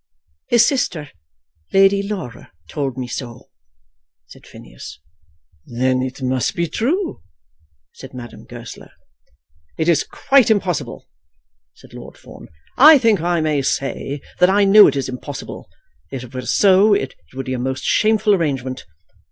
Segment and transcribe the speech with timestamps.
[0.47, 1.11] "His sister,
[1.71, 3.51] Lady Laura, told me so,"
[4.25, 4.99] said Phineas.
[5.67, 7.21] "Then it must be true,"
[7.91, 8.89] said Madame Goesler.
[9.77, 11.07] "It is quite impossible,"
[11.75, 12.47] said Lord Fawn.
[12.79, 15.69] "I think I may say that I know that it is impossible.
[16.11, 18.87] If it were so, it would be a most shameful arrangement.